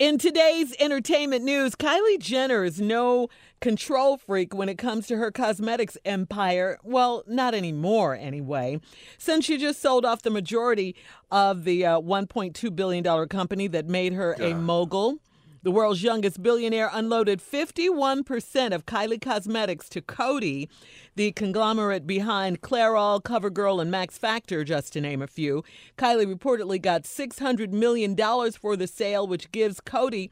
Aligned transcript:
In 0.00 0.18
today's 0.18 0.74
entertainment 0.80 1.44
news, 1.44 1.76
Kylie 1.76 2.18
Jenner 2.18 2.64
is 2.64 2.80
no 2.80 3.28
control 3.60 4.16
freak 4.16 4.52
when 4.52 4.68
it 4.68 4.76
comes 4.76 5.06
to 5.06 5.16
her 5.18 5.30
cosmetics 5.30 5.96
empire. 6.04 6.80
Well, 6.82 7.22
not 7.28 7.54
anymore, 7.54 8.16
anyway. 8.16 8.80
Since 9.18 9.44
she 9.44 9.56
just 9.56 9.80
sold 9.80 10.04
off 10.04 10.22
the 10.22 10.30
majority 10.30 10.96
of 11.30 11.62
the 11.62 11.86
uh, 11.86 12.00
$1.2 12.00 12.74
billion 12.74 13.28
company 13.28 13.68
that 13.68 13.86
made 13.86 14.14
her 14.14 14.34
a 14.40 14.54
mogul. 14.54 15.20
The 15.64 15.70
world's 15.70 16.02
youngest 16.02 16.42
billionaire 16.42 16.90
unloaded 16.92 17.40
51% 17.40 18.74
of 18.74 18.84
Kylie 18.84 19.18
Cosmetics 19.18 19.88
to 19.88 20.02
Coty, 20.02 20.68
the 21.16 21.32
conglomerate 21.32 22.06
behind 22.06 22.60
Clairol, 22.60 23.22
CoverGirl, 23.22 23.80
and 23.80 23.90
Max 23.90 24.18
Factor, 24.18 24.62
just 24.62 24.92
to 24.92 25.00
name 25.00 25.22
a 25.22 25.26
few. 25.26 25.64
Kylie 25.96 26.30
reportedly 26.30 26.82
got 26.82 27.04
$600 27.04 27.70
million 27.70 28.14
for 28.52 28.76
the 28.76 28.86
sale, 28.86 29.26
which 29.26 29.50
gives 29.52 29.80
Coty 29.80 30.28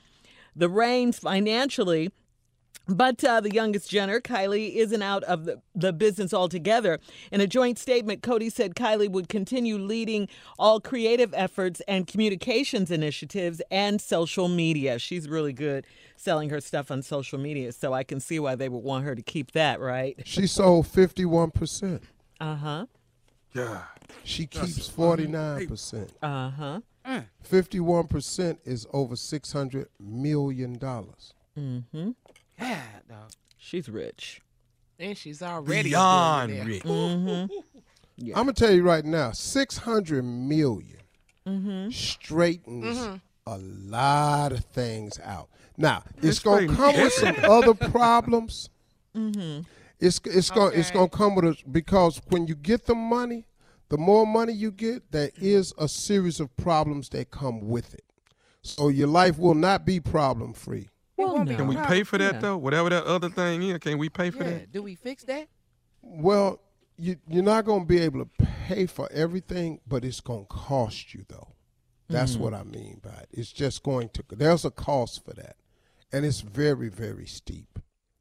the 0.55 0.69
reins 0.69 1.19
financially 1.19 2.11
but 2.89 3.23
uh, 3.25 3.41
the 3.41 3.53
youngest 3.53 3.91
Jenner, 3.91 4.21
Kylie, 4.21 4.75
isn't 4.75 5.03
out 5.03 5.23
of 5.25 5.45
the, 5.45 5.61
the 5.75 5.93
business 5.93 6.35
altogether. 6.35 6.99
In 7.31 7.41
a 7.41 7.47
joint 7.47 7.79
statement, 7.79 8.23
Coty 8.23 8.51
said 8.51 8.75
Kylie 8.75 9.11
would 9.11 9.29
continue 9.29 9.79
leading 9.79 10.29
all 10.59 10.81
creative 10.81 11.33
efforts 11.35 11.81
and 11.87 12.07
communications 12.07 12.91
initiatives 12.91 13.63
and 13.71 14.01
social 14.01 14.49
media. 14.49 14.99
She's 14.99 15.29
really 15.29 15.53
good 15.53 15.87
selling 16.17 16.51
her 16.51 16.61
stuff 16.61 16.91
on 16.91 17.03
social 17.03 17.39
media, 17.39 17.73
so 17.73 17.93
I 17.93 18.05
can 18.05 18.21
see 18.21 18.39
why 18.39 18.55
they 18.55 18.69
would 18.69 18.85
want 18.85 19.05
her 19.05 19.15
to 19.15 19.23
keep 19.23 19.53
that, 19.53 19.81
right? 19.81 20.19
She 20.33 20.47
sold 20.47 20.87
51%. 20.87 22.01
Uh 22.41 22.55
huh. 22.57 22.87
Yeah. 23.55 23.83
She 24.25 24.47
keeps 24.47 24.89
49%. 24.89 26.09
Uh 26.23 26.51
huh. 26.51 26.81
51% 27.51 28.59
is 28.65 28.87
over 28.93 29.15
$600 29.15 29.87
million. 30.01 30.79
Mm 30.79 31.85
hmm. 31.93 32.11
Yeah, 33.13 33.19
dog. 33.19 33.31
She's 33.59 33.89
rich. 33.89 34.41
And 34.99 35.17
she's 35.17 35.43
already 35.43 35.91
Beyond 35.91 36.67
rich. 36.67 36.83
Mm-hmm. 36.83 37.55
Yeah. 38.19 38.39
I'm 38.39 38.45
going 38.45 38.55
to 38.55 38.65
tell 38.67 38.73
you 38.75 38.83
right 38.83 39.05
now 39.05 39.33
600 39.33 40.23
million 40.23 40.99
Mm-hmm. 41.47 41.91
straightens 41.91 42.99
Mhm. 42.99 43.21
a 43.47 43.59
lot 43.59 44.53
of 44.53 44.65
things 44.67 45.19
out. 45.25 45.49
Now, 45.77 46.05
it's 46.19 46.25
It's 46.27 46.39
going 46.39 46.69
to 46.69 46.75
straighten 46.75 46.95
come 46.95 47.03
with 47.03 47.13
some 47.15 47.51
other 47.51 47.75
problems. 47.75 48.69
Mm-hmm. 49.17 49.63
It's 49.99 50.21
it's 50.25 50.51
going 50.51 50.79
it's 50.79 50.91
Okay. 50.91 50.99
going 50.99 51.11
to 51.11 51.17
come 51.17 51.35
with 51.35 51.45
a 51.47 51.57
because 51.69 52.21
when 52.29 52.47
you 52.47 52.55
get 52.55 52.85
the 52.87 52.95
money, 52.95 53.47
the 53.89 53.97
more 53.99 54.25
money 54.27 54.53
you 54.53 54.71
get, 54.71 55.11
there 55.11 55.31
is 55.37 55.73
a 55.79 55.89
series 55.89 56.39
of 56.39 56.55
problems 56.57 57.09
that 57.09 57.31
come 57.33 57.61
with 57.61 57.95
it. 57.95 58.05
So 58.63 58.89
your 58.89 59.09
life 59.09 59.37
will 59.39 59.55
not 59.55 59.85
be 59.85 59.99
problem 59.99 60.53
free. 60.53 60.91
Well, 61.25 61.45
be 61.45 61.55
Can 61.55 61.67
we 61.67 61.77
pay 61.77 62.03
for 62.03 62.19
that 62.19 62.35
Yeah. 62.35 62.41
though? 62.41 62.57
Whatever 62.59 62.91
that 62.91 63.05
other 63.05 63.29
thing 63.29 63.63
is, 63.63 63.79
can 63.79 63.99
we 63.99 64.09
pay 64.09 64.31
for 64.31 64.45
Yeah. 64.45 64.51
that? 64.51 64.73
Do 64.73 64.83
we 64.83 64.95
fix 64.95 65.25
that? 65.25 65.49
Well, 66.03 66.61
you 66.97 67.17
you're 67.29 67.43
not 67.43 67.65
going 67.65 67.83
to 67.83 67.87
be 67.87 68.01
able 68.01 68.25
to 68.25 68.47
pay 68.67 68.87
for 68.87 69.11
everything, 69.13 69.81
but 69.87 70.05
it's 70.05 70.21
going 70.21 70.47
to 70.47 70.47
cost 70.47 71.15
you 71.15 71.25
though. 71.29 71.49
That's 72.09 72.37
mm. 72.37 72.41
what 72.41 72.55
I 72.55 72.63
mean 72.65 73.01
by 73.03 73.11
it. 73.11 73.29
It's 73.33 73.53
just 73.53 73.83
going 73.83 74.11
to 74.11 74.25
there's 74.31 74.65
a 74.65 74.71
cost 74.71 75.25
for 75.25 75.33
that. 75.35 75.57
And 76.13 76.25
it's 76.25 76.41
very 76.41 76.89
very 76.89 77.27
steep. 77.27 77.79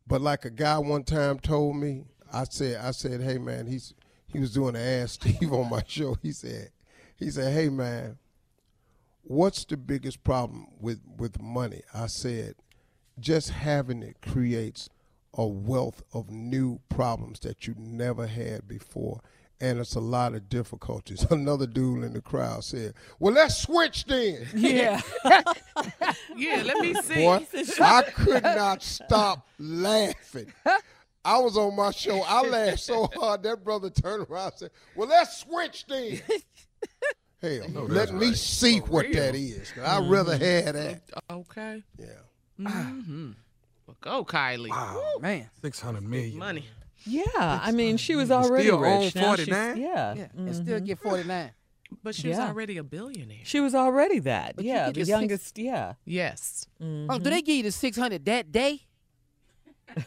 But 0.08 0.22
like 0.22 0.46
a 0.46 0.50
guy 0.50 0.78
one 0.78 1.04
time 1.04 1.40
told 1.40 1.76
me, 1.76 2.06
I 2.32 2.46
said 2.46 2.78
I 2.84 2.92
said, 2.92 3.22
"Hey 3.22 3.38
man, 3.38 3.68
he's 3.68 3.94
he 4.28 4.40
was 4.40 4.54
doing 4.54 4.76
an 4.76 4.82
ass 4.82 5.14
Steve 5.14 5.52
on 5.54 5.70
my 5.70 5.84
show. 5.88 6.16
He 6.22 6.32
said 6.32 6.70
he 7.18 7.30
said, 7.30 7.54
"Hey 7.54 7.70
man, 7.70 8.18
what's 9.22 9.66
the 9.66 9.78
biggest 9.78 10.24
problem 10.24 10.68
with 10.80 11.02
with 11.18 11.42
money?" 11.42 11.82
I 11.94 12.08
said, 12.08 12.56
just 13.22 13.52
having 13.52 14.04
it 14.04 14.18
creates 14.22 14.90
a 15.34 15.46
wealth 15.46 16.04
of 16.14 16.30
new 16.30 16.80
problems 16.90 17.40
that 17.42 17.68
you 17.68 17.76
never 17.78 18.28
had 18.28 18.68
before. 18.68 19.22
And 19.60 19.80
it's 19.80 19.96
a 19.96 20.00
lot 20.00 20.34
of 20.34 20.50
difficulties. 20.50 21.24
Another 21.32 21.68
dude 21.68 22.04
in 22.04 22.14
the 22.14 22.22
crowd 22.22 22.64
said, 22.64 22.96
Well, 23.20 23.34
let's 23.34 23.62
switch 23.62 24.06
then. 24.06 24.48
Yeah. 24.56 25.02
Yeah, 26.36 26.64
let 26.66 26.78
me 26.80 26.94
see. 26.96 27.16
Boy, 27.16 27.46
I 27.82 28.02
could 28.02 28.44
not 28.44 28.82
stop 28.82 29.48
laughing. 29.60 30.52
I 31.24 31.38
was 31.38 31.58
on 31.58 31.76
my 31.76 31.92
show. 31.92 32.22
I 32.22 32.42
laughed 32.48 32.80
so 32.80 33.08
hard 33.16 33.44
that 33.44 33.64
brother 33.64 33.90
turned 33.90 34.28
around 34.30 34.52
and 34.52 34.60
said, 34.60 34.72
Well, 34.96 35.08
let's 35.08 35.38
switch 35.38 35.86
then. 35.88 36.22
Hell, 37.42 37.70
no, 37.70 37.84
let 37.84 38.14
me 38.14 38.34
see 38.34 38.80
what 38.80 39.12
that 39.14 39.36
is. 39.36 39.72
I'd 39.84 40.10
rather 40.10 40.38
mm-hmm. 40.38 40.66
have 40.66 40.74
that. 40.76 41.02
Okay. 41.30 41.84
Yeah. 41.98 42.08
Mm-hmm. 42.68 43.32
Well, 43.88 43.98
go, 44.02 44.26
Kylie. 44.26 44.70
Wow, 44.70 45.18
man, 45.22 45.50
six 45.62 45.80
hundred 45.80 46.04
million. 46.04 46.38
Money. 46.38 46.66
Yeah, 47.06 47.24
I 47.36 47.72
mean, 47.72 47.98
she 47.98 48.16
was 48.16 48.30
already 48.30 48.66
still 48.66 48.80
rich. 48.80 49.16
own 49.16 49.22
Now 49.22 49.36
she's- 49.36 49.48
49? 49.50 49.78
Yeah, 49.78 50.14
Yeah, 50.14 50.28
and 50.38 50.56
still 50.56 50.80
get 50.80 51.00
49. 51.00 51.52
But 52.04 52.16
she 52.16 52.28
was 52.30 52.38
Yeah. 52.38 52.48
already 52.48 52.78
a 52.78 52.84
billionaire. 52.84 53.40
she 53.44 53.60
was 53.60 53.74
already 53.76 54.20
that. 54.20 54.56
But 54.56 54.64
you 54.66 54.72
yeah, 54.72 54.86
get 54.86 54.94
the 54.94 55.00
your 55.00 55.06
six- 55.06 55.10
youngest. 55.10 55.58
Yeah. 55.58 55.94
Yes. 56.06 56.68
Oh, 56.80 57.18
do 57.20 57.30
they 57.32 57.42
give 57.42 57.56
you 57.58 57.64
the 57.64 57.72
600 57.72 58.24
that 58.26 58.52
day? 58.52 58.82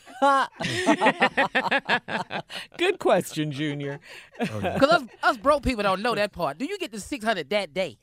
Good 2.79 2.99
question, 2.99 3.53
Junior. 3.53 4.01
Because 4.39 4.91
us, 4.91 5.03
us 5.23 5.37
broke 5.37 5.63
people 5.63 5.83
don't 5.83 6.03
know 6.03 6.15
that 6.15 6.33
part. 6.33 6.59
Do 6.59 6.65
you 6.65 6.79
get 6.79 6.93
the 6.93 7.01
600 7.01 7.51
that 7.51 7.75
day? 7.75 7.99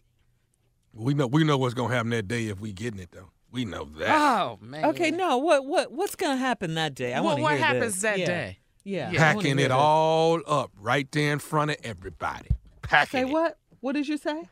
We 0.93 1.13
know 1.13 1.27
we 1.27 1.43
know 1.45 1.57
what's 1.57 1.73
gonna 1.73 1.93
happen 1.93 2.09
that 2.11 2.27
day 2.27 2.47
if 2.47 2.59
we 2.59 2.73
getting 2.73 2.99
it 2.99 3.09
though. 3.11 3.29
We 3.51 3.65
know 3.65 3.85
that. 3.97 4.09
Oh, 4.17 4.57
man. 4.61 4.85
Okay, 4.85 5.11
no. 5.11 5.37
What 5.37 5.65
what 5.65 5.91
what's 5.91 6.15
gonna 6.15 6.37
happen 6.37 6.75
that 6.75 6.95
day? 6.95 7.13
I 7.13 7.19
Well, 7.19 7.31
want 7.31 7.37
to 7.39 7.43
what 7.43 7.51
hear 7.57 7.65
happens 7.65 7.93
this. 7.95 8.01
that 8.03 8.19
Yeah. 8.19 8.25
day? 8.25 8.57
Yeah, 8.83 9.01
I 9.01 9.05
wanna 9.07 9.17
Packing 9.19 9.57
hear 9.57 9.65
it 9.65 9.69
this. 9.69 9.77
all 9.77 10.41
up 10.47 10.71
right 10.79 11.11
there 11.11 11.33
in 11.33 11.39
front 11.39 11.71
of 11.71 11.77
everybody. 11.83 12.49
Packing 12.81 13.11
Say 13.25 13.29
it. 13.29 13.31
what? 13.33 13.57
What 13.81 13.93
did 13.93 14.07
you 14.07 14.17
say? 14.17 14.47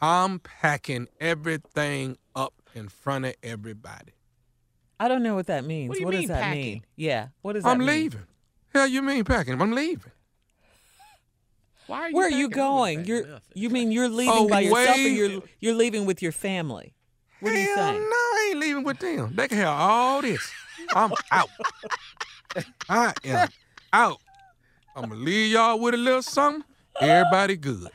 I'm 0.00 0.40
packing 0.40 1.06
everything 1.20 2.18
up 2.34 2.54
in 2.74 2.88
front 2.88 3.24
of 3.26 3.34
everybody. 3.42 4.12
I 4.98 5.06
don't 5.08 5.22
know 5.22 5.34
what 5.36 5.46
that 5.46 5.64
means. 5.64 5.88
What 5.90 5.96
do 5.98 6.00
you 6.04 6.10
does 6.10 6.18
mean, 6.20 6.28
that 6.28 6.42
packing? 6.42 6.60
mean? 6.62 6.84
Yeah. 6.96 7.28
What 7.42 7.52
does 7.54 7.62
that 7.64 7.78
mean? 7.78 7.88
I'm 7.88 7.94
leaving. 7.94 8.26
Hell, 8.74 8.86
you 8.88 9.02
mean 9.02 9.24
packing? 9.24 9.60
I'm 9.60 9.72
leaving. 9.72 10.10
Why 11.86 11.98
are 12.02 12.08
you 12.10 12.16
Where 12.16 12.26
are 12.26 12.30
you 12.30 12.48
packing? 12.48 12.62
I 12.62 12.68
wouldn't 12.70 12.78
going? 12.96 13.04
You're 13.06 13.26
nothing. 13.26 13.40
you 13.54 13.70
mean 13.70 13.92
you're 13.92 14.04
oh, 14.06 14.08
leaving 14.08 14.48
by 14.48 14.60
yourself 14.60 14.96
or 14.96 15.00
you're 15.00 15.42
you're 15.60 15.74
leaving 15.74 16.06
with 16.06 16.22
your 16.22 16.32
family? 16.32 16.94
What 17.40 17.52
are 17.52 17.58
you 17.58 17.66
Hell 17.74 17.76
saying? 17.76 18.00
no, 18.00 18.06
I 18.16 18.21
ain't 18.52 18.60
leaving 18.60 18.84
with 18.84 18.98
them. 18.98 19.32
They 19.34 19.48
can 19.48 19.58
have 19.58 19.68
all 19.80 20.22
this. 20.22 20.50
I'm 20.94 21.12
out. 21.30 21.48
I 22.88 23.12
am 23.24 23.48
out. 23.92 24.18
I'm 24.94 25.08
gonna 25.08 25.14
leave 25.14 25.52
y'all 25.52 25.78
with 25.78 25.94
a 25.94 25.96
little 25.96 26.22
something. 26.22 26.64
Everybody 27.00 27.56
good. 27.56 27.88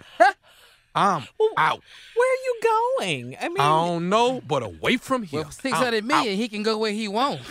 I'm 0.96 1.28
out. 1.58 1.82
Where 2.16 2.34
are 2.34 2.44
you 2.44 2.60
going? 2.64 3.38
I 3.40 3.50
mean, 3.50 3.60
I 3.60 3.66
don't 3.86 4.10
know, 4.10 4.42
but 4.48 4.64
away 4.64 4.98
from 4.98 5.22
here. 5.24 5.42
Well, 5.42 5.52
600 5.52 5.98
I'm 5.98 6.08
million, 6.08 6.36
he 6.38 6.48
can 6.48 6.64
go 6.64 6.78
where 6.80 6.92
he 6.92 7.08
wants. 7.08 7.48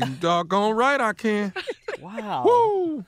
out. 0.00 0.08
You 0.08 0.14
doggone 0.16 0.76
right 0.76 1.00
I 1.00 1.12
can. 1.12 1.52
wow. 2.00 2.44
Woo. 2.46 3.04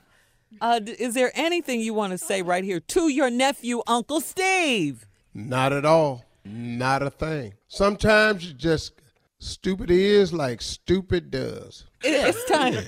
Uh, 0.59 0.79
is 0.85 1.13
there 1.13 1.31
anything 1.35 1.79
you 1.79 1.93
want 1.93 2.11
to 2.11 2.17
say 2.17 2.41
right 2.41 2.63
here 2.63 2.79
to 2.79 3.07
your 3.09 3.29
nephew, 3.29 3.81
Uncle 3.87 4.19
Steve? 4.19 5.05
Not 5.33 5.71
at 5.71 5.85
all. 5.85 6.25
Not 6.43 7.03
a 7.03 7.09
thing. 7.09 7.53
Sometimes 7.67 8.45
you 8.45 8.53
just 8.53 8.93
stupid 9.39 9.91
is 9.91 10.33
like 10.33 10.61
stupid 10.61 11.31
does. 11.31 11.85
It- 12.03 12.35
it's 12.35 12.45
time. 12.45 12.83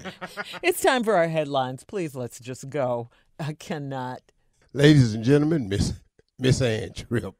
it's 0.63 0.81
time 0.81 1.03
for 1.03 1.15
our 1.15 1.27
headlines. 1.27 1.83
Please, 1.83 2.15
let's 2.15 2.39
just 2.39 2.69
go. 2.69 3.09
I 3.39 3.53
cannot. 3.53 4.21
Ladies 4.73 5.13
and 5.13 5.23
gentlemen, 5.23 5.69
Miss 5.69 5.93
Miss 6.37 6.61
Ann 6.61 6.93
Tripp. 6.93 7.33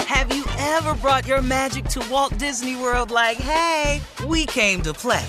Have 0.00 0.34
you 0.34 0.44
ever 0.58 0.94
brought 0.94 1.26
your 1.26 1.42
magic 1.42 1.86
to 1.86 2.06
Walt 2.10 2.36
Disney 2.38 2.76
World 2.76 3.10
like, 3.10 3.36
hey, 3.36 4.00
we 4.26 4.46
came 4.46 4.80
to 4.82 4.92
play? 4.94 5.24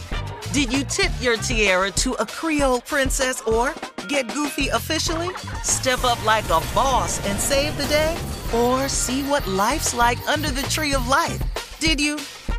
Did 0.53 0.71
you 0.71 0.83
tip 0.85 1.12
your 1.19 1.38
tiara 1.38 1.91
to 1.91 2.13
a 2.13 2.25
Creole 2.25 2.81
princess 2.81 3.41
or 3.41 3.73
get 4.07 4.31
goofy 4.33 4.67
officially? 4.69 5.29
Step 5.63 6.03
up 6.03 6.23
like 6.25 6.45
a 6.45 6.62
boss 6.73 7.25
and 7.27 7.39
save 7.39 7.75
the 7.77 7.85
day? 7.88 8.15
Or 8.53 8.88
see 8.88 9.23
what 9.23 9.45
life's 9.47 9.94
like 9.94 10.19
under 10.29 10.50
the 10.51 10.62
tree 10.63 10.94
of 10.94 11.07
life? 11.07 11.41
Did 11.79 12.00
you? 12.00 12.17